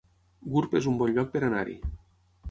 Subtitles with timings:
[0.53, 1.77] Gurb es un bon lloc per anar-hi